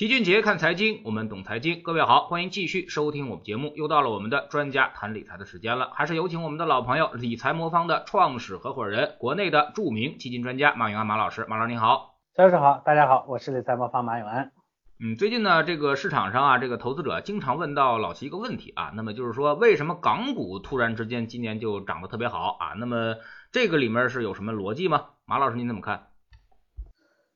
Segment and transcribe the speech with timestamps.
[0.00, 1.82] 齐俊杰看财经，我们懂财经。
[1.82, 3.74] 各位好，欢迎继续收听我们节目。
[3.76, 11.44] 又到了我们的专家谈理财的时间了，还是有请我们的老朋友理财魔方的创始合伙人，国内的著名基金专家马永安马老师。
[11.50, 14.52] 马老师您好，肖老师好，大家好，我是理财魔方马永安。
[15.00, 22.72] 嗯，最近呢，这个市场上啊，这个投资者经常问到老齐一个问题啊，那么就是说，为什么港股突然之间今年就涨得特别好啊？
[22.78, 23.16] 那么
[23.52, 25.08] 这个里面是有什么逻辑吗？
[25.26, 26.06] 马老师您怎么看？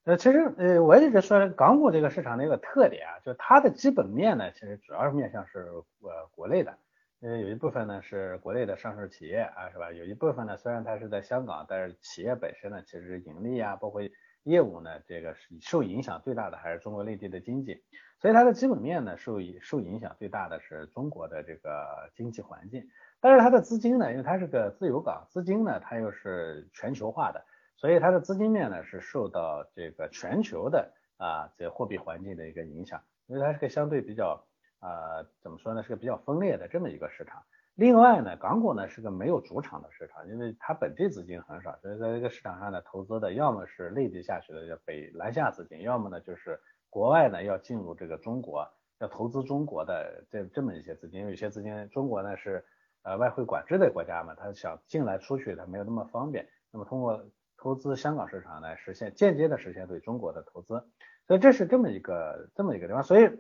[0.05, 5.61] 呃，其实呃，我一直说港股这个市场的一个特点啊，就它的基本面呢，其实主要是面向是
[6.03, 6.77] 呃国内的，
[7.23, 9.91] 呃有一部分呢是国内的上市企业啊，是吧？
[9.93, 14.03] 有一部分呢虽然它是在香港，但是企业本身呢，其实盈利啊，包括
[14.43, 17.83] 业务呢，这个是受影响最大的还是中国内地的经济，
[18.21, 22.87] 所以它的基本面呢受受影响最大的是中国的这个经济环境，
[23.23, 27.43] 但是它的资金呢，因为它是个自由港，资金呢它又是全球化的。
[27.77, 34.45] 所以它的资金面呢是受到这个全球的啊这货币环境的一个影响，因为它是个相对比较
[34.81, 37.43] 啊怎么说呢是个比较分裂的这么一个市场。
[37.77, 48.65] 另外呢，港股呢是个没有主场的市场，因为它本地资金很少，所以在这个市场上呢投资的要么是内地下去的叫北南下资金，要么呢就是国外呢要进入这个中国
[49.01, 52.65] 要投资中国的这这么一些资金，因为有些资金中国呢是
[53.03, 57.27] 呃外汇管制的国家嘛，他想进来出去它没有那么方便，那么通过
[57.65, 60.85] 投资香港市场呢，实现间接的实现对中国的投资，
[61.27, 63.31] 所以这是这么一个这么一个地方，所以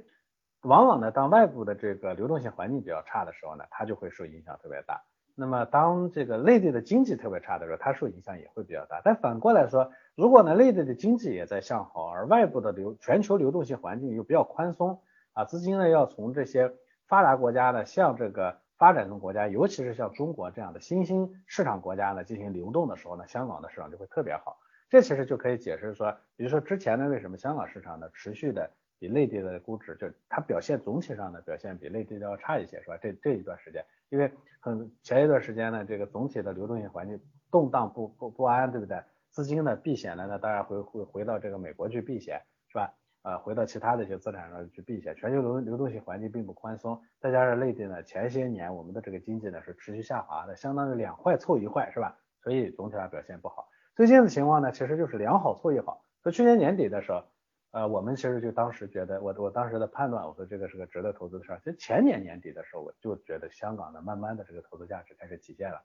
[0.62, 5.02] 往往呢，当外部的这个流动性环境比较差的时候呢，它就会受影响特别大。
[5.34, 9.02] 那么当这个内地的经济特别差的时候，它受影响也会比较大。
[9.04, 15.02] 但反过来说，如果呢内地的经济也在向好，而外部的流全球流动性环境又比较宽松
[15.34, 16.72] 啊，资金呢要从这些
[17.06, 18.63] 发达国家呢向这个。
[18.76, 24.58] 发展中国家，尤其是像中国这样的新兴市场国家呢，进行流动的时候呢，香港的市场就会特别好。
[24.90, 32.96] 这其实就可以解释说，比如说之前呢，为什么香港市场呢持续的比内地的估值，就它表现总体上呢表现比内地要差一些，是吧？
[33.00, 34.30] 这这一段时间，因为
[34.60, 37.20] 很前一段时间呢，这个总体的流动性环境
[37.50, 39.02] 动荡不不不安，对不对？
[39.30, 42.94] 资金呢避险呢，那当然会会回到这个美国去避险，是吧？
[43.24, 52.18] 啊，回到其他的一些资产上去避险，全球流流动性环境并不宽松，再加上内地呢前些年我们的这个经济呢是持续下滑的，相当于两坏凑一坏是吧？
[52.42, 53.66] 所以总体上表现不好。
[53.96, 56.04] 最近的情况呢其实就是两好凑一好。
[56.22, 57.24] 所以去年年底的时候，
[57.70, 61.58] 呃，我们其实就当时觉得，我我当时的判断，我说这个是个值得投资的事儿。
[61.60, 65.82] 其实前年年底的时候，我就觉得香港的慢慢的这个投资价值开始体现了。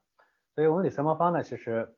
[0.55, 1.95] 所以我们理财魔方呢，其实。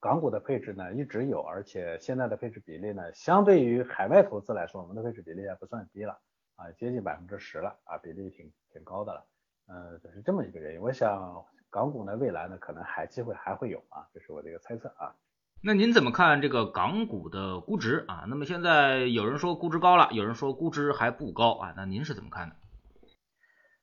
[0.00, 6.18] 港股的配置呢一直有，而且现在的配置比例呢，相对于海外投资来说，我们的配置比例还不算低了
[6.56, 9.26] 啊，接近百分之十了啊，比例挺挺高的了。
[9.66, 10.80] 呃，就是这么一个原因。
[10.80, 15.14] 我想港股呢未来呢可能还机会还会有啊，这是我的一个猜测啊。
[15.62, 18.24] 那您怎么看这个港股的估值啊？
[18.26, 22.56] 那么现在有人说估值高了，有人说估值还不高啊，那您是怎么看的？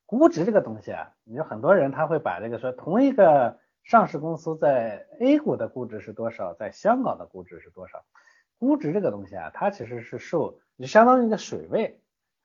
[0.04, 3.60] 估值这个东西啊，有很多人他会把这个说同一个。
[3.88, 6.52] 上市公司在 A 股的估值是多少？
[6.52, 8.04] 在香港的估值是多少？
[8.58, 11.98] 估值这个东西啊，它其实是受就相当于一个水位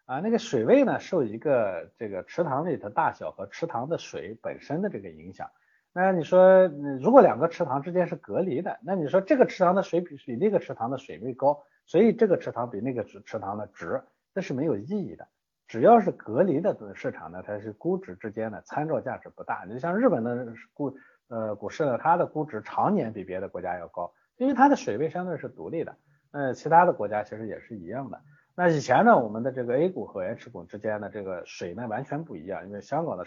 [0.05, 5.49] 啊，那个水位呢受一个这个池塘里的大小和池塘的水本身的这个影响。
[5.91, 6.65] 那你说，
[7.01, 14.01] 如果两个池塘之间是隔离的，那你说这个池塘的水比比那个池塘的水位高，所以这个池塘比那个池池塘的值，
[14.33, 15.27] 这是没有意义的。
[15.67, 19.65] 只要是隔离的市场呢，它是估值之间的参照价值不大。
[19.67, 20.95] 你像日本的估。
[21.33, 25.97] 呃，股市呢，它的估值常年比别的国家要高，因为它的水位相对是独立的。
[26.31, 28.21] 呃，其他的国家其实也是一样的。
[28.55, 33.25] 那以前呢，我们的这个 A 股和 H 股之间的这个水呢完全不一样，因为香港的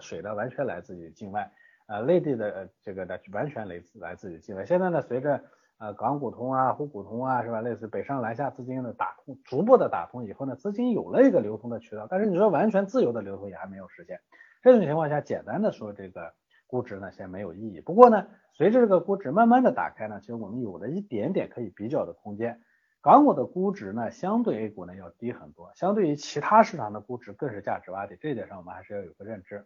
[0.00, 1.50] 水呢完全来自于境外，
[1.88, 4.66] 呃，内地的这个呢完全来自来自于境外。
[4.66, 5.42] 现在呢，随着
[5.78, 14.20] 呃港股通啊、沪股通啊，是吧，类似北上南下资金的打通，逐步的打通以后呢，资金有了一个流通的渠道，但是你说完全自由的流通也还没有实现。
[14.62, 16.34] 这种情况下，简单的说这个。
[16.66, 17.80] 估值呢，现在没有意义。
[17.80, 22.60] 不过呢，随着这个估值慢慢的打开呢，其实我们有了一点点可以比较的空间。
[23.00, 28.16] 港股的估值呢，相对 A 股呢要低很多，相对于其他市场的估值更是价值洼地。
[28.16, 29.64] 这一点上我们还是要有个认知。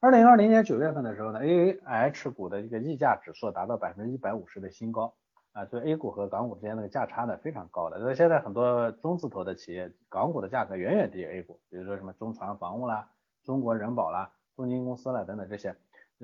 [0.00, 5.14] 二零二零年九月份的时候呢，A H 股的一个溢价指数达到百分之一百五十的新高
[5.52, 8.00] 啊，所以 A 股和港股之间那个价差呢非常高的。
[8.00, 13.08] 所以现在很多中字头的企业，港股的价格远远低于 A 股，比如说什么中船防务啦、
[13.44, 15.76] 中国人保啦、中金公司啦等等这些。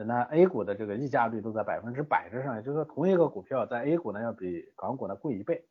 [0.04, 5.66] 那 A 股的这个溢价率都在百分之百之上，也就是说同一个股票在 A 股呢要比港股呢贵一倍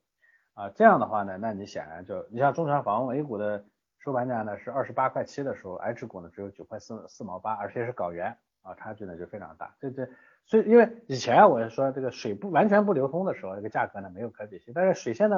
[0.54, 0.70] 啊。
[0.70, 3.66] 这样的话呢，那你显然就你像中船防务 A 股的
[4.00, 9.76] 收盘价呢是二十八块七的时候，H 股呢只有九块四四毛八，而且是港元啊，差距呢就非常大。
[9.80, 10.10] 这这，
[10.46, 15.38] 所以因为以前我是说这个水不完全不流通的时候，这个价格呢没有可比性，但是水现在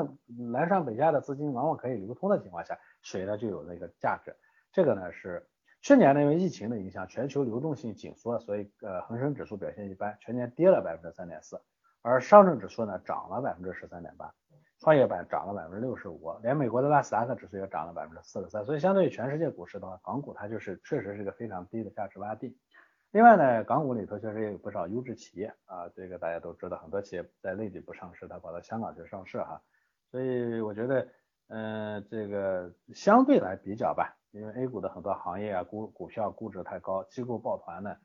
[0.52, 4.36] 南上北下的资金往往可以流通的情况下，水呢就有那个价值。
[4.72, 5.48] 这个呢是
[5.81, 11.62] 去年呢因为疫情的影响，全球流动性紧缩，所以呃恒生指数表现一般，全年跌了百分之三点四，
[12.02, 14.34] 而上证指数呢涨了百分之十三点八。
[14.81, 22.58] 创业板涨了百分之六十五，连美国的纳斯达克指数也涨了百分之四十三，所以相对于全世界股市的话，港股它就是确实是一个非常低的价值洼地。
[23.12, 29.62] 另外呢，港股里头确实也有不少优质企业啊，这个大家都知道，很多企业在内地不上市，它跑到香港去上市哈。
[30.12, 31.08] 所以我觉得，
[31.48, 37.96] 嗯，这个相对来比较吧，因为 A 股的很多行业啊，股股票估值太高，机构抱团呢。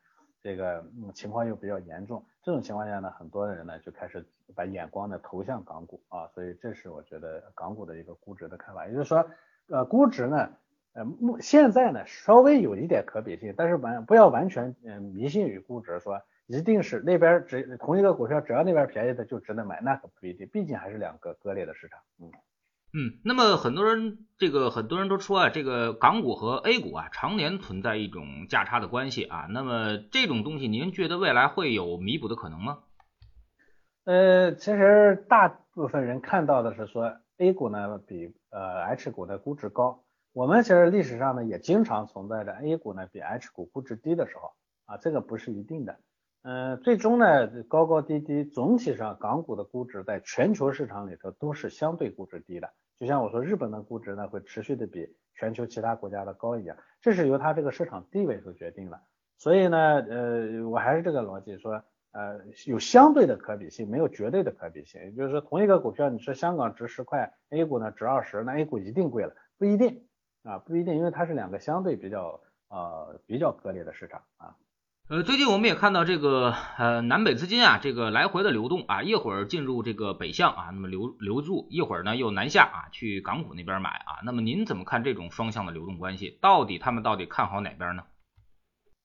[0.43, 4.23] 这个嗯情况又比较严重，这种情况下呢，很多人呢就开始
[4.55, 9.26] 把眼光呢投向港股啊，所以这是我觉得港股的一个估值的看法，也就是说，
[9.69, 10.50] 呃，估值呢，
[10.93, 22.31] 呃，目现在呢稍微有一点可比性，但是完不要完全嗯迷信于估值，说一定是那边只同一个股票只要那边便宜的就值得买，那可不一定，毕竟还是两个割裂的市场，嗯。
[22.96, 32.79] 嗯，那么很多人这个很多人都说啊，这个港股和 A 股啊常年存在一种价差的关系啊，那么这种东西您觉得未来会有弥补的可能吗？
[34.05, 44.52] 呃，其实大部分人看到的是说 A 股呢比呃 H 股的估值高，我们其实历史上呢也经常存在着 A 股呢比 H 股估值低的时候
[44.85, 45.99] 啊，这个不是一定的。
[46.43, 52.70] 嗯，最终呢高高低低，总体上港股的估值在全球市场里头都是相对估值低的。
[53.05, 58.99] 就像我说，日本的估值呢会持续的比全球其他国家的高一样，这是由它这个市场地位所决定的。
[59.37, 65.03] 所以呢，呃，我还是这个逻辑说，呃，有相对的可比性，没有绝对的可比性。
[65.03, 69.37] 也就是说，同一个股票，你说香港值十块，A 股呢值二十，那 A 股一定贵了？
[69.59, 70.07] 不一定
[70.43, 74.57] 啊，不一定，因为它是两个相对比较呃比较割裂的市场啊。
[75.11, 84.25] 呃，最近我们也看到这个呃南北资金啊，这个来回的流动啊，一会儿进入这个北向啊，那么流流入，一会儿呢又南下啊，去港股那边买啊。
[84.25, 86.39] 那么您怎么看这种双向的流动关系？
[86.41, 88.05] 到底他们到底看好哪边呢？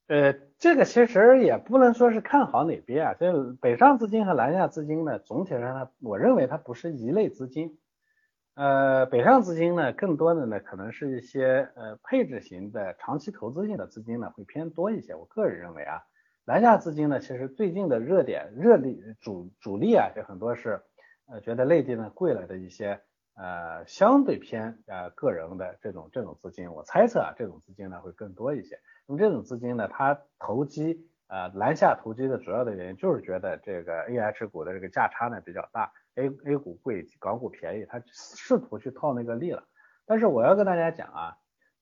[0.07, 7.78] 呃，这个其实也不能说是看好哪边啊，这北上资金和南下资金呢，总体上它，我认为它不是一类资金。
[8.59, 15.15] 呃，北上资金呢，更多的呢，可能是一些呃配置型的、长期投资性的资金呢，会偏多一些。
[15.15, 16.01] 我个人认为啊，
[16.44, 20.81] 南下资金呢，其实最近的热点、热力主主力啊，就很多是
[21.31, 23.00] 呃觉得内地呢贵了的一些
[23.38, 26.69] 呃相对偏呃个人的这种这种资金。
[26.69, 28.77] 我猜测啊，这种资金呢会更多一些。
[29.07, 35.94] 那么这种资金呢，它投机呃南下投机的主要的原因就是觉得这个 A H 股的这个价差呢比较大。
[36.15, 39.63] A A 股贵，港股便宜，他试图去套那个利了。
[40.06, 41.38] 但是我要跟大家讲啊，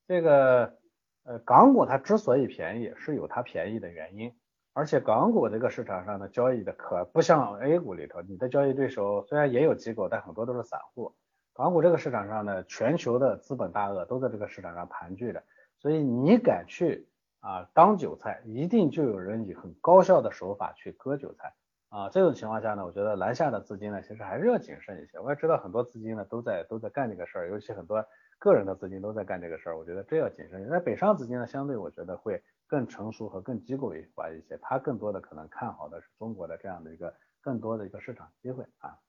[0.08, 0.78] 这个
[1.24, 4.34] 呃港股它之所以便宜，是有它便宜的原因。
[4.74, 11.16] 而且港股这个市场上的交易的可不像 A 股里头，你的交易对手虽然也有机构，但很多都是散户。
[11.54, 15.44] 港股这个市场上呢，全球的资本大鳄都在这个市场上盘踞着，
[15.80, 17.08] 所以你敢去
[17.40, 21.56] 啊当韭菜，一定就有人以很高效的手法去割韭菜。
[21.90, 25.20] 啊，这种情况下呢，我觉得南下的资金呢，其实还是要谨慎一些。
[25.20, 28.06] 我也知道很多资金呢都在都在干这个事儿，尤其很多
[28.40, 29.78] 个人的资金都在干这个事儿。
[29.78, 30.68] 我觉得这要谨慎。
[30.70, 39.00] 那北上资金呢，相对我觉得会更成熟和更机构化一些，它更多的可能看好的是中国的这样的一个更多的一个市场机会啊。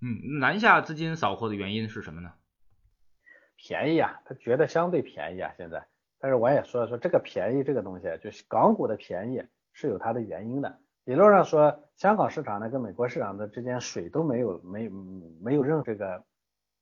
[0.00, 2.32] 嗯，南下资金扫货的原因是什么呢？
[3.56, 5.86] 便宜啊，他觉得相对便宜啊，现在。
[6.18, 10.80] 但是我也说了说这个便宜这个东西，就是港股的便宜是有它的原因的。
[11.08, 14.90] 理论上说，香港市场呢跟美国市场的之间水都没有没
[15.42, 16.22] 没有任何这个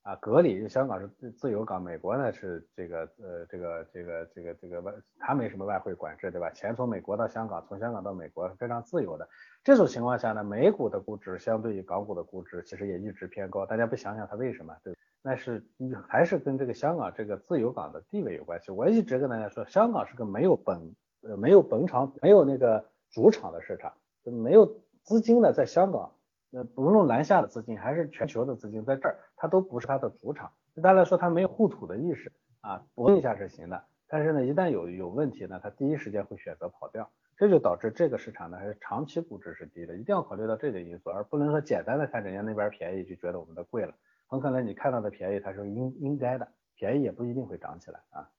[0.01, 6.49] 啊隔离，香港是自由港，美国呢是这个呃这个这个这个这个外，它没什么外汇管制，对吧？
[6.49, 9.25] 钱从美国到香港，从香港到美国非常自由的。
[9.63, 13.65] 这种情况下呢，美股的估值相对于港股的估值其实也一直偏高。
[13.65, 14.75] 大家不想想它为什么？
[14.83, 15.65] 对，那是
[16.05, 18.73] 还是跟这个香港这个自由港的地位有关系。
[18.73, 23.93] 我一直跟大家说，香港是个没有本呃没有本场没有那个主场的市场。
[24.31, 26.11] 没有资金的，在香港，
[26.51, 30.51] 呃，不论南下的资金还是全球的资金，在这儿，它都不是它的主场。
[30.73, 32.31] 对他来说，他没有护土的意识
[32.61, 33.83] 啊，搏一下是行的。
[34.07, 39.97] 但是呢，一旦有有问题呢，他第一时间会选择跑掉，这就导致这个市场呢，还是长期估值是低的。
[39.97, 43.93] 一定要考虑到这个因素，而不能说简单的看人家那边便宜就觉得我们的贵了。
[44.27, 48.29] 很可能你看到的便宜，它是应应该的，便宜也不一定会涨起来啊。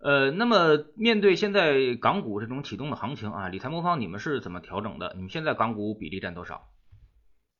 [0.00, 5.12] 呃，那么面对现在港股这种启动的行情啊，理财魔方你们是怎么调整的？
[5.14, 6.68] 你们现在港股比例占多少？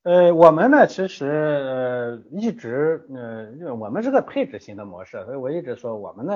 [0.02, 6.34] 呃，我们呢，其实呃一直呃，因为我们是个配置型的模式，所以我一直说我们呢，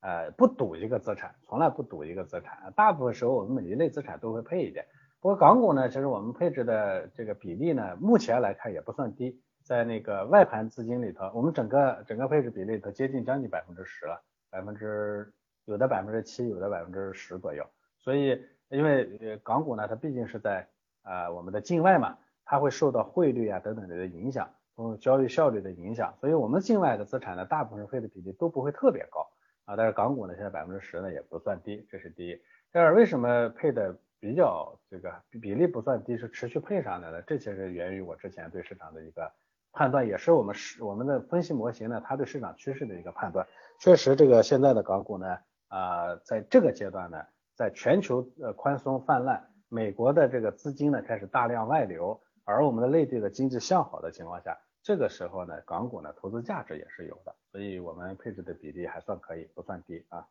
[0.00, 4.84] 呃不赌一个资产，从来不赌一个资产，大部分时候我们每一类资产都会配一点。
[5.20, 15.32] 不过港股呢，其实我们配置的这个比例呢，目前来看也不算低，在那个外盘资金里头，我们整个整个配置比例都接近将近百分之十了，百分之
[15.64, 17.64] 有的百分之七，有的百分之十左右。
[17.98, 20.68] 所以因为港股呢，它毕竟是在
[21.02, 29.28] 啊我们的境外嘛，它会受到汇率啊等等的影响，从交易效率的影响，所以我们境外的资产呢，大部分配的比例都不会特别高
[29.64, 32.40] 啊，但是港股呢现在百分之十呢也不算低，这是第一。
[32.72, 33.98] 第二，为什么配的？
[34.20, 39.30] 比较这个比例不算低，是持续配上来的，这其实源于我之前对市场的一个
[39.70, 43.46] 判断，也是我们是我们的分析模型呢，它对市场趋势的一个判断。
[43.80, 60.26] 确实，这个现在的港股呢，啊，在这个阶段呢，在全球呃宽松泛滥，美国的这个资金呢开始大量外流，而我们的内地的经济向好的情况下，这个时候呢，港股呢投资价值也是有的，所以我们配置的比例还算可以，不算低啊。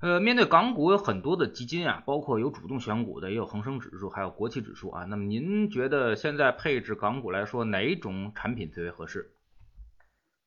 [0.00, 5.04] 呃，面对港股有很多的基金啊，包括有主动选股的，也有恒生指数，还有国企指数啊。
[5.04, 9.33] 那么您觉得现在配置港股来说，哪种产品最为合适？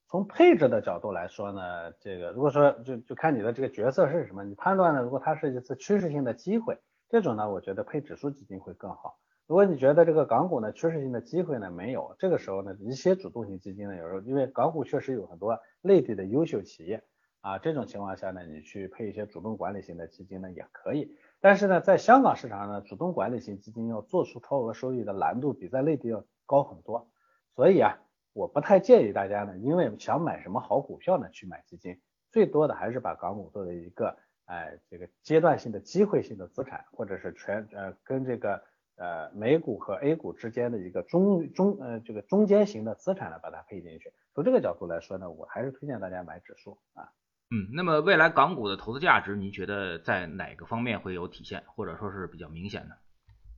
[0.09, 6.77] 从配置的角度来说呢，这个如果说就就看你的这个角色是什么，你判断呢，如果它是一次趋势性的机会，
[7.09, 9.17] 这种呢，我觉得配指数基金会更好。
[9.47, 17.03] 如果你觉得这个港股呢趋势性的机会呢没有，这个时候呢，一些主动型基金呢，有时候因为港股确实有很多内地的优秀企业。
[17.41, 27.07] 啊，这种情况下呢，你去配一些主动管理型的基金呢也可以，但是呢，在香港市场呢，主动管理型基金要做出超额收益的难度比在内地要高很多，
[27.55, 27.99] 所以啊，
[28.37, 34.15] 我不太建议大家呢，因为想买什么好股票呢去买基金，最多的还是把港股作为一个
[34.45, 38.61] 哎这个阶段性的机会性的资产，或者是全呃跟这个
[38.95, 44.13] 呃美股和 A 股之间的一个中中呃这个中间型的资产呢把它配进去。
[44.35, 47.09] 从这个角度来说呢，我还是推荐大家买指数啊。
[47.49, 52.95] 嗯，那么未来港股的投资价值，您觉得在哪个方面会有体现，或者说是比较明显的？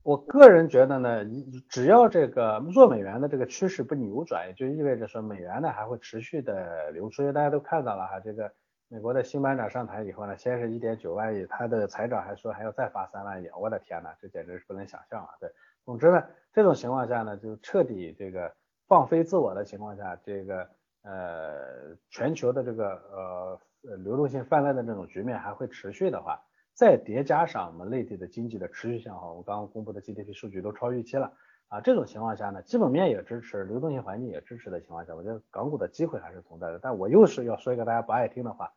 [0.02, 1.24] 我个人觉得呢，
[1.68, 7.22] 只要这个弱美元的这个趋势不扭转，也就意味着说美元呢还会持续的流出。
[7.22, 8.50] 因为大家都看到了哈，这个
[8.88, 15.28] 美国的新班长上台以后呢，先是一点九万亿，他的财长还说还要再发三万亿，我的天呐，这简直是不能想象啊！
[15.40, 15.50] 对，
[15.84, 18.54] 总之呢，这种情况下呢，就彻底这个
[18.88, 20.68] 放飞自我的情况下，这个
[21.02, 22.86] 呃全球的这个。
[23.12, 23.60] 呃，
[24.04, 26.38] 流动性泛滥的这种局面还会持续的话，
[26.80, 31.30] 再叠加上我们内地的经济的持续向好，我刚刚公布的 GDP 数据都超预期了
[31.68, 36.78] 啊，这种情况下呢，基本面也支持，流动性环境也支持的情况下，我觉得港股的机会还是存在的。
[36.78, 38.72] 但我又是要说一个大家不爱听的话，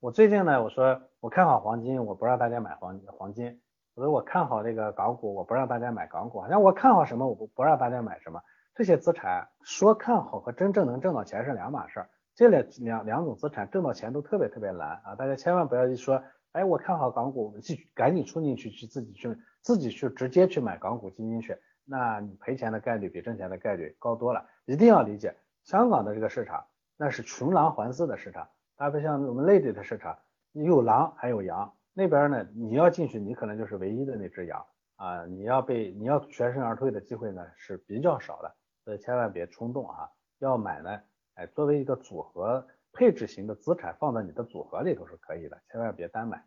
[0.00, 3.60] 我最近呢，我说我看好黄金，我不让大家买黄黄金；
[3.94, 6.40] 我说我看好这个港股，我不让大家买港股。
[6.40, 8.42] 好像我看好什么，我不不让大家买什么。
[8.74, 12.10] 这些资产说看好和真正能挣到钱是两码事儿。
[12.34, 15.14] 这两两两种资产挣到钱都特别特别难啊！
[15.14, 16.20] 大家千万不要一说，
[16.54, 24.46] 哎，我看好港股，我们去赶紧冲进去去自己去自己去直接去买港股基金去，那你赔钱的概率比挣钱的概率高多了。
[24.64, 25.34] 一定要理解，
[25.64, 26.64] 香港的这个市场
[26.96, 30.16] 那是群狼环伺的市场，它不像我们内地的市场，
[30.52, 35.26] 你有狼还有羊，那边呢你要进去，你可能就是唯一的那只羊啊！
[35.26, 40.08] 你要被你要全身而退的机会呢是比较少的，所以千万别冲动啊！
[40.38, 41.00] 要买呢。
[41.34, 46.44] 哎，作为一个组合配置型的资产放在你的组合里头是可以的，千万别单买。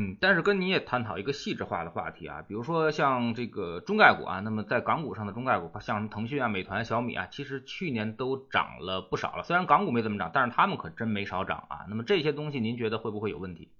[0.00, 9.42] 嗯，但是跟你也探讨一个细致化的话题啊，比如说像这个中概股啊，那么在港股上的中概股，像腾讯啊、美团、小米啊，其实去年都涨了不少了。
[9.42, 11.86] 虽然港股没怎么涨，但是他们可真没少涨啊。
[11.88, 13.72] 那么这些东西您觉得会不会有问题？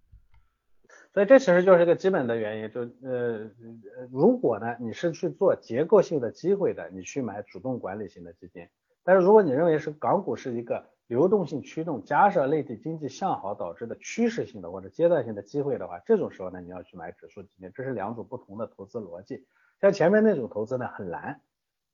[1.15, 3.51] 所以这其实就是一个基本的原因，就呃，
[4.11, 8.67] 如果呢你是去做结构性的机会的，你去买主动管理型的基金。
[9.05, 19.47] 但是如果你认为是港股是一个流动性驱动加上内地经济向好导致的趋势性的或者阶段性的机会的话，这种时候呢，你要去买指数基金，这是两种不同的投资逻辑。
[19.81, 21.41] 像前面那种投资呢很难，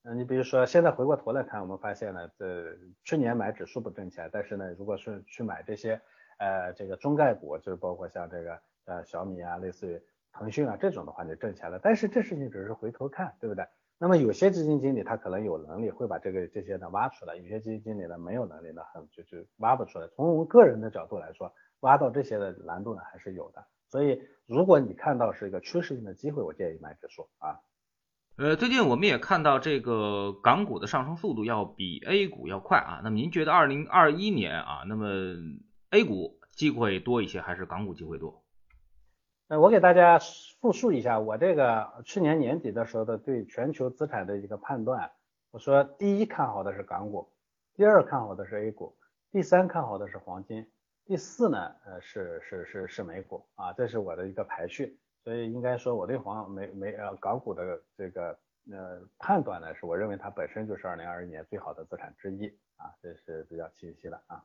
[0.03, 6.01] 嗯，你比如说现在回过头来看，我们发现呢，这去年买指数不挣钱，但是呢，如果是去买这些
[6.39, 10.03] 呃这个中概股，就是包括像这个呃小米啊，类似于
[10.33, 11.79] 腾讯啊这种的话，就挣钱了。
[11.81, 13.65] 但是这事情只是回头看，对不对？
[13.99, 20.09] 那么有些基金经理他可能有能力会把这个这些呢挖出来，有些基金经理呢没有能力呢，很就就挖不出来。
[20.17, 23.65] 从我们个人的角度来说，挖到这些的难度呢还是有的。
[23.89, 27.61] 所以如果你看到是一个趋势性的机会，我建议买指数啊。
[28.37, 33.01] 呃，最近我们也看到这个港股的上升速度要比 A 股要快啊。
[33.05, 35.07] 那么您觉得二零二一年啊，那么
[35.91, 38.44] A 股机会多一些还是港股机会多？
[39.61, 40.19] 我给大家
[40.61, 45.11] 复述一下我这个去年年底的时候的对全球资产的一个判断。
[45.51, 47.29] 我说，第一看好的是港股，
[47.75, 48.97] 第二看好的是 A 股，
[49.31, 50.69] 第三看好的是黄金，
[51.05, 54.99] 第四呢，呃，是是是是美股啊，这是我的一个排序。
[55.23, 58.39] 所以应该说，我对黄美美呃港股的这个
[58.71, 64.45] 呃判断呢，是我认为它本身就是二零二一年最好的资产之一啊，这是比较清晰的啊。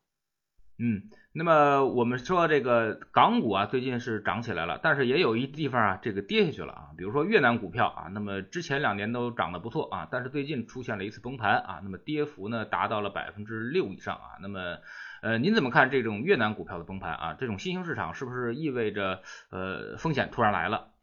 [0.81, 14.77] 嗯，那么我们说这个港股啊，最近是涨起来了，但是也有一地方啊，这个跌下去了啊，比如说越南股票啊，那么之前两年都涨得不错啊，但是最近出现了一次崩盘啊，那么跌幅呢达到了百分之六以上啊，那么
[15.21, 17.35] 呃，您怎么看这种越南股票的崩盘啊？
[17.37, 19.21] 这种新兴市场是不是意味着
[19.51, 20.93] 呃风险突然来了？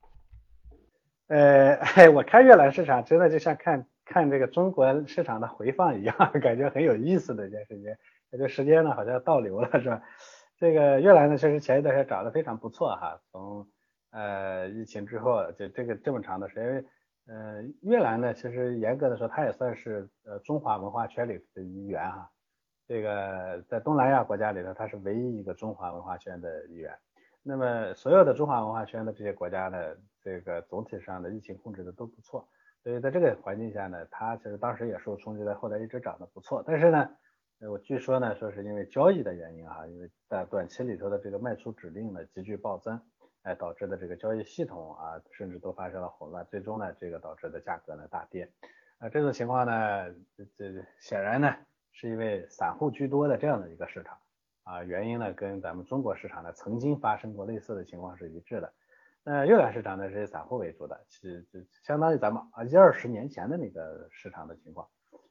[1.29, 7.95] 呃，我看越南市场真的就像看看这个中国市场的回放一样，感觉很有意思的一件事情。
[8.37, 10.03] 这个时间呢好像倒流了是吧？
[10.59, 13.67] 这个越南呢确实前一段时间涨得非常不错哈，从
[14.11, 16.87] 呃疫情之后就这个这么长的时间，
[17.35, 22.31] 呃越南呢其实严格的说它也算是呃中华文化圈里的一员哈，
[22.87, 26.95] 这个在东南亚国家里头它是唯一一个中华文化圈的一员。
[27.43, 29.79] 那么所有的中华文化圈的这些国家呢，
[30.23, 32.47] 这个总体上的疫情控制的都不错，
[32.83, 37.09] 所以在这个环境下呢，它其实当时也受冲击的，后来一直涨得不错，但是呢。
[37.61, 43.01] 我据说呢，说是因为交易的原因哈，因为在短期里头的这个卖出指令呢急剧暴增，
[43.43, 48.53] 哎导致的这个交易系统啊，甚至都发生了混乱，最终呢这个导致的价格呢大跌。
[48.99, 50.15] 啊这种情况呢，
[50.55, 51.57] 这显然呢
[51.93, 54.19] 是因为散户居多的这样的一个市场
[54.65, 58.75] 啊，原因呢跟咱们中国市场呢曾经发生过类似的情况是一致的。
[59.25, 64.87] 那越南市场呢是以散户为主的，其实就相当于咱们啊一二十年前的那个市场的情况。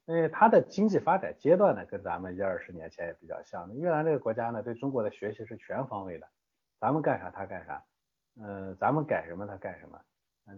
[0.07, 3.73] 因为它的经济发展阶段呢，跟咱们一二十年前也比较像。
[3.75, 6.27] 越南这个国家呢，对中国的学习是全方位的，
[6.79, 7.83] 咱们干啥他干啥，
[8.39, 9.99] 嗯，咱们改什么他干什么。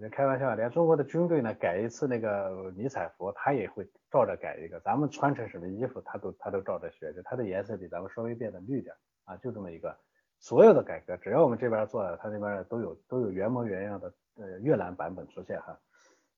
[0.02, 4.82] 就开玩笑，连中国的军队呢改一次那个迷彩服，他也会照着改一个。
[4.82, 9.98] 咱们穿成什么衣服，他都他都照着学，就它的颜色比咱们稍微变得绿点啊，就这么一个。
[10.40, 15.80] 所有的改革，只要我们这边做了，他那边都有都有原模原样的呃越南版本出现哈，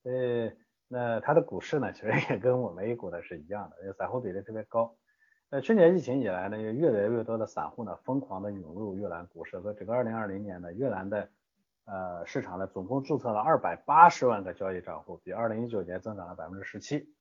[0.04, 0.52] 呃。
[0.92, 4.96] 那它的股市呢，其实也跟我们 A 股的是一样的，因为散户比例特别高。
[5.48, 11.30] 那去年疫情以来呢，越来越多的散户呢疯狂的涌入越南股市，所以整个2020年呢，越南的
[11.84, 17.14] 呃市场呢总共注册了280万个交易账户，比2019年增长了百分之十七。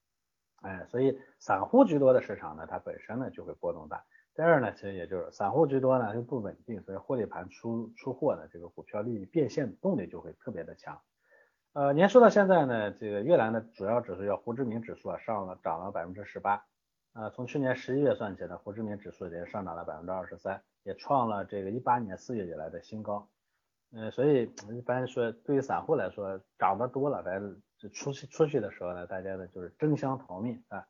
[0.63, 4.03] 哎，所以散户居多的市场呢，它本身呢就会波动大。
[4.33, 10.99] 第二呢，其实也就是散户居多呢就不稳定，所以获利盘出出货呢，这个股票利益变现动力就会特别的强。
[11.79, 16.61] 呃，您说到现在呢，这个越南的主要指数叫胡志明指数啊，上了涨了百分之十八，
[17.13, 23.29] 啊，从去年十一月算起呢，胡志明指数也上涨了百分之二十三，也创了这个一八年四月以来的新高。
[23.93, 27.41] 嗯，所以一般说对于散户来说，涨得多了，咱
[27.93, 30.85] 出去出去的时候呢，大家呢就是争相逃命啊。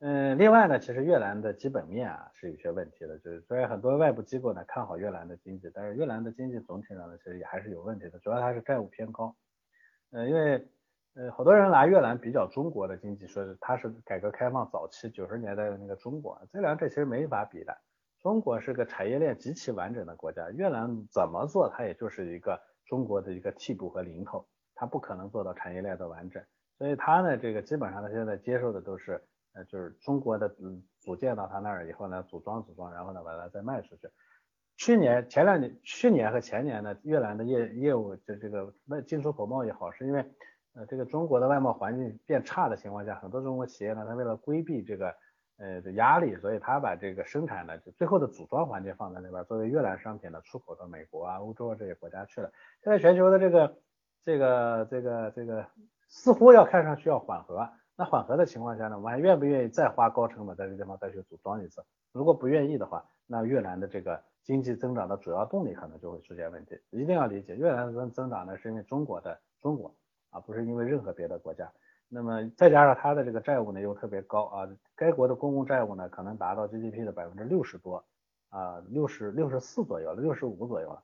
[0.00, 9.36] 嗯，另外呢，其实越南的基本面啊是有些问题的，就是虽然很多外部机构呢看好越南的经济，但是越南的经济总体上呢其实也还是有问题的，主要它是债务偏高。
[10.10, 10.68] 呃，因为
[11.14, 17.76] 呃，好多人拿越南比较中国的经济，说是它是改革开放早期九十年代的那个中国，这两者其实没法比的。
[18.20, 26.42] 中国是个产业链极其完整的国家，越南怎么做它也就是一个中国的一个替补和零头，它不可能做到产业链的完整。
[26.78, 29.22] 所以它呢，这个基本上它现在接受的都是
[29.54, 34.08] 呃，就是中国的嗯组件到它那儿以后呢，组装组装，然后呢把它再卖出去。
[34.78, 40.24] 去年前两年，去年和前年呢，越南的业业务就这个卖进出口贸易好，是因为
[40.74, 45.12] 呃这个中国的外贸环境变差的情况下，很多中国企业呢，它为了规避这个
[45.58, 52.52] 呃的压力，所以它把这个生产呢，就最后的组装环节放在那边，作为越南商品的出口到美国啊、欧洲啊这些国家去了。
[52.84, 53.76] 现在全球的这个
[54.24, 55.66] 这个这个这个
[56.06, 61.82] 似乎要看上去要缓和，那缓和的情况下呢，我们还愿不愿意再花高成本在这个地方再去组装一次？
[62.12, 64.22] 如果不愿意的话，那越南的这个。
[64.48, 69.94] 经济增长的主要动力可能就会出现问题，一定要理解，越南增增长呢是因为中国的中国
[70.30, 71.70] 啊，不是因为任何别的国家。
[72.08, 78.02] 那么再加上它的这个债务呢又特别高啊，该国的公共债务呢可能达到 GDP 的百分之六十多
[78.48, 81.02] 啊，六十六十四左右了，六十五左右了，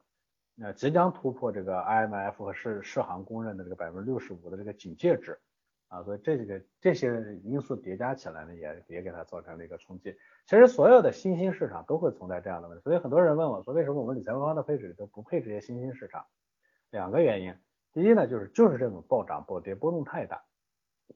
[0.55, 5.39] 那即将突破这个 IMF 和世世行公认的这个百分之六十五的这个警戒值。
[5.95, 10.13] 啊，所以这几个这些因素叠加起来呢，也也给它造成了一个冲击。
[10.45, 16.27] 其实所有的新兴市场都会存在这样的问题，所以很多人问我说，为什么我们理财方的配置里都不配这些新兴市场？
[16.91, 17.55] 两个原因，
[17.93, 20.43] 第一呢，就是就是这种暴涨暴跌波动太大，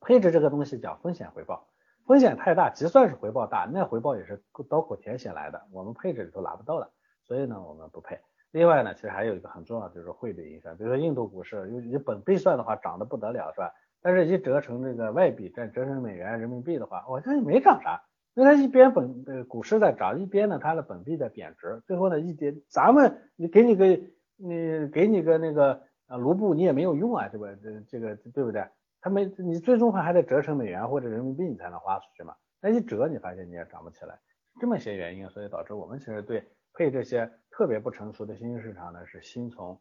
[0.01, 1.69] 配置这个东西讲风险回报，
[2.07, 6.89] 风险太大，即算是回报大，那回报也是刀口舔血来的，我们配置里头拿不到的，
[7.25, 8.17] 所以呢，我们不配。
[8.53, 13.75] 另外呢，其实还有一个很重要就是汇率影响，比如说印度股市，以以本币算的话，涨得不得了，是吧？
[14.09, 18.03] 但是，一折成这个外币，再折成美元、人民币的话，好像也没涨啥。
[18.33, 24.01] 因为它一边本呃股市在涨，一边呢它的本币在贬值，最后呢一跌，咱们你给你个
[24.39, 27.49] 你给你个那个呃卢布你也没有用啊，对吧？
[27.63, 28.67] 这这个对不对？
[29.03, 34.19] 它没你最终还还得折成美元或者人民币你才能花出去嘛，那一折你发现你也涨不起来，
[34.59, 36.43] 这么些原因，所以导致我们其实对
[36.73, 39.77] 配这些特别不成熟的新兴市场呢是心存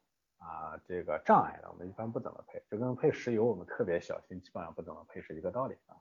[0.48, 6.00] 啊这个障碍的，我们一般不怎么配，就跟配石油我们特别小心，基本上不怎么配是一个道理啊。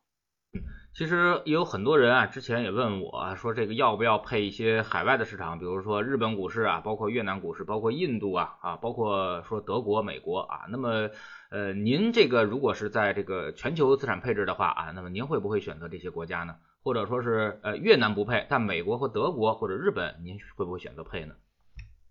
[0.95, 10.61] 其实也有很多人啊，之前也问我说，这个要不要配一些海外的市场，比如说日本股市啊，包括越南股市，包括印度啊，啊，包括说德国、美国啊。
[10.71, 11.11] 那么，
[11.51, 16.57] 呃，您这个如果是在这个全球资产配置的话啊，那么您会不会选择这些国家呢？
[16.83, 21.35] 或者说是呃越南不配，但美国和德国或者日本，您会不会选择配呢？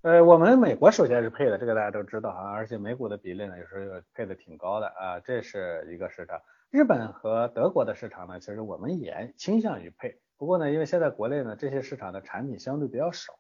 [0.06, 6.40] 呃，我们美国首先是配的，这个大家都知道啊，而且美股的比例呢，有时候配的挺高的啊，这是一个市场。
[6.70, 10.22] 日本和德国的市场呢，其实我们也倾向于配。
[10.38, 13.34] 不过呢，因为现在国内呢这些市场的产品相对比较少，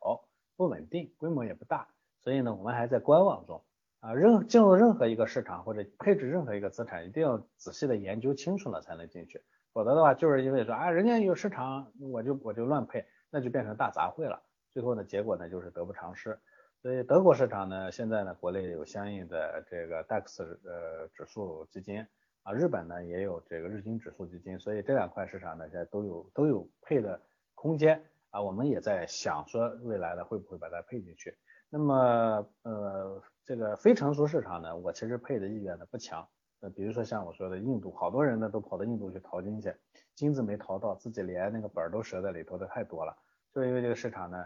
[0.57, 3.63] 不稳定，规模也不大，所以呢我们还在观望中。
[3.99, 9.39] 啊，任进入任何一个市场或者配置任何一个资产，一定要仔细的研究清楚了才能进去。
[9.71, 14.41] 否则的话，就是因为说啊人家有市场，我就我就乱配，那就变成大杂烩了。
[14.73, 16.39] 最后呢结果呢就是得不偿失。
[16.85, 22.05] 所以德国市场呢现在呢国内有相应的这个 DAX 呃指数基金。
[22.43, 27.19] 啊，日本呢也有这个日经指数基金，所以这两块市场呢现在都有都有配的
[27.55, 28.39] 空间啊。
[28.39, 31.35] 我们也在想说未来的会不会把它配进去。
[31.71, 36.23] 那么呃这个非成熟市场呢，我其实配的意愿呢不强。
[36.59, 39.73] 呃，比如说像我说的印度，好多人呢都跑到印度去淘金去，
[40.13, 43.17] 金子没淘到，自己连那个本儿都折在里头的太多了。
[43.51, 44.45] 就因为这个市场呢，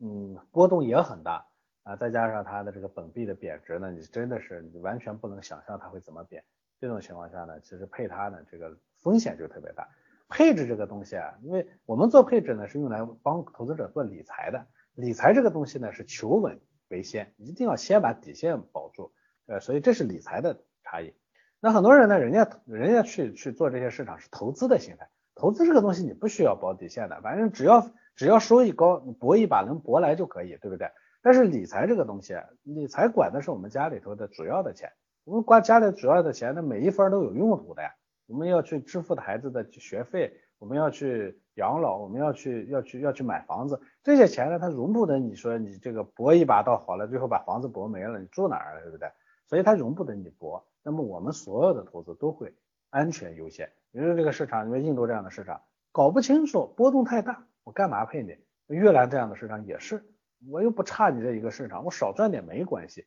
[0.00, 1.46] 嗯，波动也很大
[1.90, 6.44] 啊，再加上它的这个本币的贬值呢，你真的是你完全不能想象它会怎么贬。
[6.78, 9.88] 这种情况下呢，其实配它呢，这个风险就特别大。
[10.28, 14.68] 配置这个东西啊，因为我们做配置呢，是用来帮投资者做理财的。
[14.94, 19.12] 理财这个东西呢，是求稳为先，一定要先把底线保住。
[19.46, 21.12] 呃，所以这是理财的差异。
[21.58, 25.08] 那很多人呢，人家人家去去做这些市场是投资的心态。
[25.34, 30.88] 投资这个东西你不需要保底线的，反正只要只要收益高，你搏一把能搏来就可以，对不对？
[31.22, 34.90] 但是理财这个东西，理财管的是我们家里头的主要的钱。
[35.24, 37.94] 我们管家里主要的钱，那每一分都有用途的呀。
[38.26, 49.10] 我们要去支付孩子的学费，我们要去养老，我们要去要去要去买房子，这些钱呢，它容不得你说你这个搏一把倒好了，最后把房子搏没了，你住哪儿，对不对？
[49.46, 50.64] 所以它容不得你搏。
[50.82, 52.54] 那么我们所有的投资都会
[52.88, 53.70] 安全优先。
[53.92, 55.60] 比如这个市场，因为印度这样的市场
[55.92, 58.36] 搞不清楚，波动太大，我干嘛配你？
[58.68, 60.04] 越南这样的市场也是，
[60.48, 63.06] 我又不差你这一个市场，我少赚点没关系。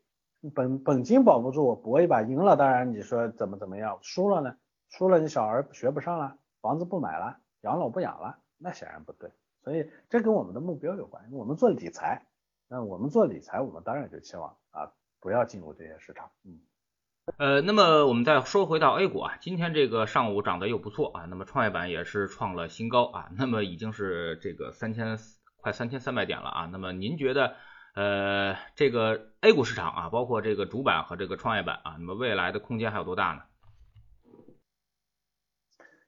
[0.53, 4.57] 本本金保不住，我搏一把赢了，当然你说怎么怎么样，输了呢？
[4.89, 9.31] 输了你小孩学不上了，房子不买了，养老不养了，那显然不对。
[9.63, 11.23] 所以这跟我们的目标有关。
[11.31, 12.25] 我们做理财，
[12.67, 14.91] 那我们做理财，我们当然就期望啊
[15.21, 16.29] 不要进入这些市场。
[16.43, 16.59] 嗯，
[17.37, 25.17] 呃，那么我们再说回到 A 股啊，今天这个上午涨得又不错啊，那么创业板也是创了新高啊，那么已经是这个三千
[25.63, 27.55] 快三千三百点了啊，那么您觉得？
[27.95, 33.43] 呃，这个 A 股市场啊，包括这个主板和这个创业板啊，那么未来的空间还有多大呢？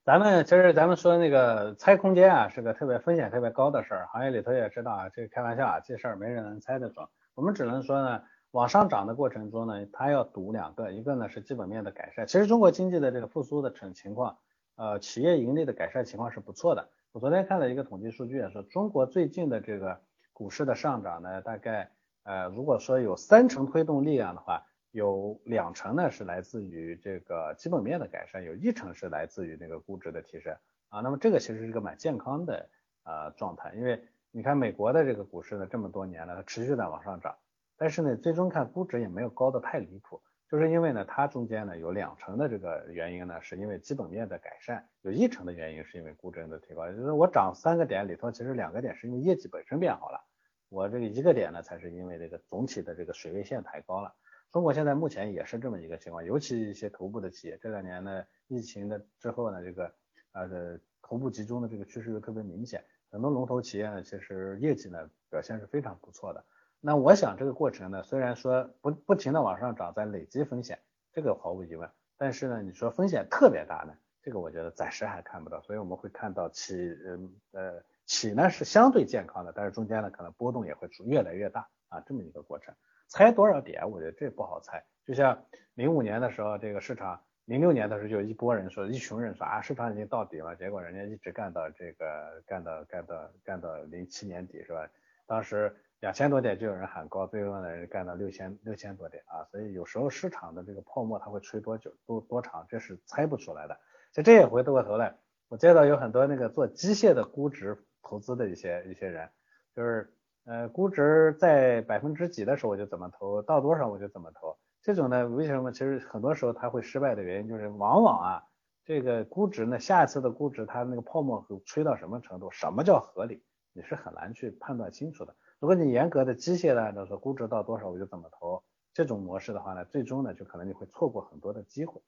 [0.03, 7.07] 咱们其实咱们说那个猜空间啊，是个特别风险特别高的事儿，行业里头也知道啊，这个开玩笑啊，这事儿没人能猜得准。
[7.35, 12.25] 我们只能说呢，往上涨的过程中呢，它要赌两个，一个呢是基本面的改善。
[12.25, 14.39] 其实中国经济的这个复苏的成情况，
[14.75, 16.89] 呃，企业盈利的改善情况是不错的。
[17.15, 20.01] 我昨天看了一个统计数据啊，说中国最近的这个。
[20.33, 21.89] 股市的上涨呢，大概
[22.23, 30.53] 呃，如果说有三成推动力量的话，有两成呢是来自于这个基本面的改善，有一成是来自于那个估值的提升
[30.89, 30.99] 啊。
[30.99, 32.69] 那么这个其实是个蛮健康的
[33.05, 37.37] 呃状态，因为你看美国的这个股市呢，这么多年了，它持续在往上涨，
[37.77, 40.21] 但是呢，最终看估值也没有高的太离谱。
[40.47, 46.87] 就是因为呢，它中间呢有两成的这个原因呢，是因为基本面的改善，有一成的原因是因为估值的提高。
[46.91, 50.23] 就是我涨三个点里头，其实两个点是因为业绩本身变好了，
[50.69, 54.13] 我这个一个点呢，才是因为这个总体的这个水位线抬高了。
[54.51, 59.93] 中国现在目前也是这么一个情况，尤其一些头部的企业，这两年呢，疫情的之后呢，这个
[60.31, 66.45] 呃头部集中的这个趋势又特别明显，很多龙头企业呢，其实业绩呢表现是非常不错的。
[66.79, 70.79] 那我想这个过程呢，虽然说不不停的往上涨，在累积风险，
[71.11, 71.89] 这个毫无疑问。
[72.17, 75.59] 但是呢，你说风险特别大呢，这个我觉得暂时还看不到。
[75.61, 76.75] 所以我们会看到起，
[77.07, 82.73] 嗯呃起呢是相对健康的，但是中间呢可能波动也会出越来越大啊，这么一个过程。
[83.07, 84.83] 猜多少点，我觉得这不好猜。
[85.05, 94.87] 就像零五年的时候，这个市场零六年的时候就一波人说，一群人说啊市场已经到底了，结果人家一直干到这个干到干到干到零七年底是吧？
[95.27, 103.75] 当时两千多点就有人喊高，最后呢干到六千六千多点啊，所以有时候市场的这个泡沫它会吹多久多多长，这是猜不出来的。
[104.11, 105.15] 其实这也回过头来，
[105.47, 109.27] 我接到有很多那个做机械的估值投资的一些一些人，
[109.75, 110.13] 就是
[110.45, 114.55] 呃估值在百分之几的时候我就怎么投，到多少我就怎么投。
[114.83, 118.43] 这种呢，为什么其实很多时候它会失败的原因，就是往往啊，
[118.83, 125.35] 这个估值呢，下一次的估值它那个泡沫会吹到什么程度，什么叫合理，你是很难去判断清楚的。
[125.59, 128.63] 如果你严格的机械的按照说估值到多少我就怎么投
[128.93, 132.01] 这种模式的话呢，最终呢就可能你会错过很多的机会。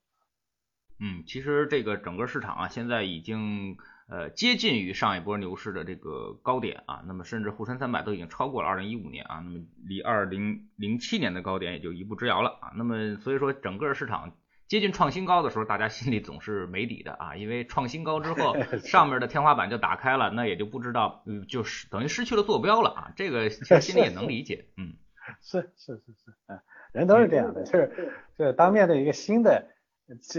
[0.99, 3.77] 嗯，其实这个整个市场啊，现在已经。
[4.09, 14.31] 呃，接近于上一波牛市的这个高点啊，那么甚至沪深三百都已经超过了二零一五年啊，那么离二零零七年的高点也就一步之遥了啊，那么所以说整个市场
[14.67, 24.93] 接近创新高的时候，大家心里总是没底的啊，因为创新高之后 上面的天花板就打开了，那也就不知道，嗯，就是等于失去了坐标了啊，这个其实心里也能理解，嗯，
[25.41, 26.59] 是是是是，嗯，
[26.91, 29.67] 人都是这样的，就是就是当面对一个新的。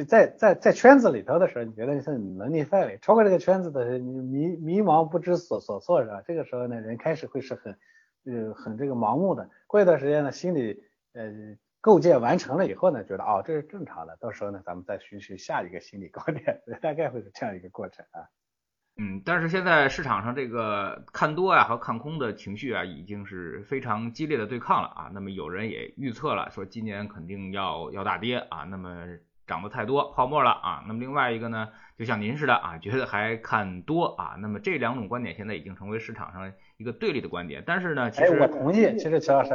[0.08, 6.22] 在在在圈子里头的时候，你觉得是你是能力范围超过这个圈子的时候，你迷迷茫不知所所措是吧？
[6.26, 7.76] 这个时候呢，人开始会是很
[8.24, 9.50] 呃很这个盲目的。
[9.66, 11.30] 过一段时间呢，心里呃
[11.80, 14.16] 构建完成了以后呢，觉得哦这是正常的。
[14.20, 18.26] 到时候呢，咱们再寻寻下一个心理高点， 大概会是这样一个过程啊。
[19.00, 25.10] 嗯，但是现在市场上这个看多啊和看空的情绪啊，已经是非常激烈的对抗了啊。
[25.14, 28.64] 那么有人也预测了，说今年肯定要要大跌啊。
[28.64, 29.06] 那么
[29.46, 37.62] 涨得太多泡沫了啊，那么另外一个呢，就像您似的啊，觉得还看多啊，那么这两种观点现在已经成为市场上一个对立的观点。
[37.64, 39.54] 但是呢，其实我同意，其实齐老师，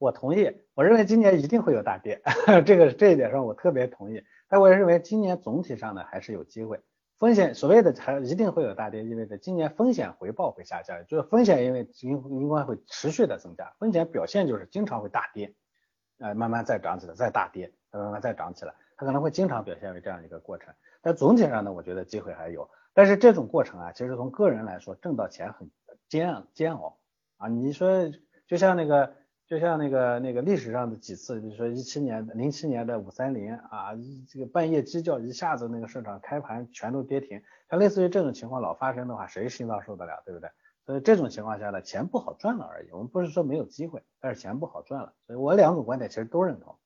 [0.00, 2.22] 我同意，我认为今年一定会有大跌，
[2.64, 4.22] 这个这一点上我特别同意。
[4.48, 6.80] 但我认为今年总体上呢还是有机会，
[7.18, 15.54] 风险所谓的还一定会有大跌，意味着今年风险回报会下降，就是风险因为因因为会持续的增加，风险表现就是经常会大跌，
[16.18, 18.74] 呃，慢慢再涨起来，再大跌，再慢慢再涨起来。
[18.96, 22.68] 它可能会经常表现为这样一个过程，但总体上呢，我觉得机会还有。
[22.94, 25.70] 但是这种过程啊，其实从个人来说，挣到钱很
[26.08, 26.98] 煎煎熬
[27.36, 27.48] 啊。
[27.48, 28.10] 你说
[28.46, 29.14] 就像那个，
[29.50, 33.90] 就像那个那个历史上的几次，比如说一七年、零七年的五三零啊，
[34.28, 40.48] 这个半夜鸡叫，一下子那个市场开盘全都跌停，像类似于这种情况老发生的话，谁心脏受得了，对不对？
[40.86, 42.92] 所以这种情况下呢，钱不好赚了而已。
[42.92, 45.14] 我们不是说没有机会，但是钱不好赚了。
[45.26, 46.78] 所以我两种观点其实都认同。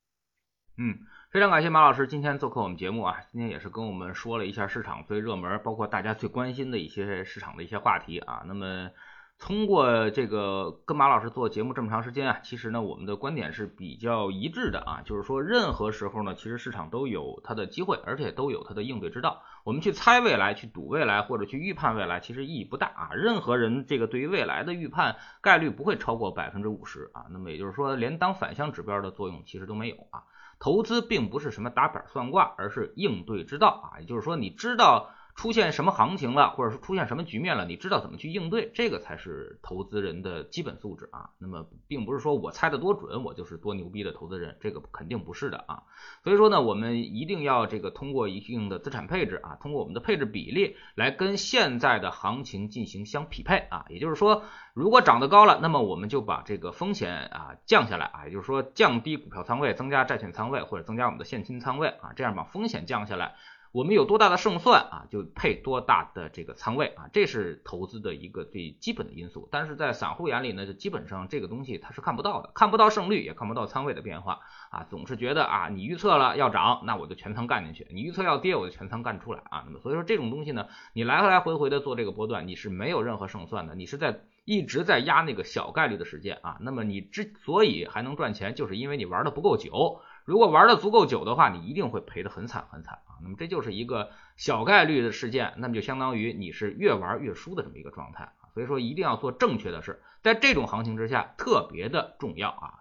[0.79, 0.97] 嗯。
[1.31, 8.45] 非常感谢马老师今天做客我们节目啊，今天也是跟我们说了一下市场最热门，包括大家最关心的一些市场的一些话题啊。
[8.47, 8.89] 那么
[9.37, 19.43] 通过这个跟马老师做节目这么长时间啊，其实呢我们的观点是比较一致的啊，就是说任何时候呢，其实市场都有它的机会，而且都有它的应对之道。
[19.65, 23.11] 我们去猜未来、去赌未来或者去预判未来，其实意义不大啊。
[23.13, 27.27] 任何人这个对于未来的预判概率不会超过百分之五十啊。
[27.31, 30.25] 那么也就是说，连当反向指标的作用其实都没有啊。
[30.59, 34.01] 投资并不是什么打板算卦，而是应对之道啊！
[34.01, 35.11] 也就是说，你知道。
[35.35, 41.31] 出现什么行情了，或者说出现什么局面了，你知道怎么去应对，这个才是投资人的基本素质啊。
[41.39, 45.83] 那么，并不是说我猜的多准，我就是多牛逼的投资人，这个肯定不是的啊。
[46.23, 53.87] 所以说呢，我们一定要这个通过一定的资产配置啊，通过我们的配置比例来跟现在的行情进行相匹配啊。
[53.89, 63.35] 也就是说，如果涨得高了，那么我们就把这个风险啊降下来啊，也就是说降低股票仓位，增加债券仓位，或者增加我们的现金仓位啊，这样把风险降下来。
[63.75, 69.49] 我们有多大的胜算啊，就配多大的这个仓位啊，这是投资的一个最基本的因素。
[69.51, 74.39] 但是在散户眼里呢，就基本上这个东西他是看不到的，看不到胜率，也看不到仓位的变化
[74.71, 79.65] 啊，总是觉得啊，你预测了要涨，那我就全仓干进去；你预测要跌，我就全仓干出来啊。
[79.67, 86.59] 那么所以说这种东西呢，你来来回回的做这个波段，你是没有任何胜算的，你是在一直在压那个小概率的事件啊。
[86.61, 90.01] 那么你之所以还能赚钱，就是因为你玩的不够久。
[90.25, 93.21] 如果玩的足够久的话，你一定会赔得很惨很惨啊！
[93.23, 98.49] 那么这就是一个小概率的事件，那么就相当于你是越玩越输的这么一个状态啊！
[98.55, 102.81] 所以说一定要做正确的事，在这种行情之下特别的重要啊！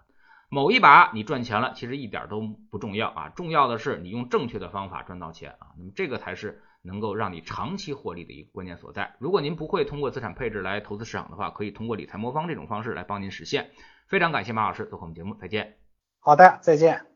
[0.50, 3.30] 某一把你赚钱了，其实一点都不重要啊！
[3.36, 5.74] 重要的是你用正确的方法赚到钱啊！
[5.78, 9.16] 那么这个才是能够让你长期获利的一个关键所在。
[9.20, 13.72] 如果您不会通过资产配置来投资市场的话，可以通过理财魔方这种方式来帮您实现。
[14.08, 15.78] 非常感谢马老师做客我们节目，再见。
[16.20, 17.13] 好的，再见。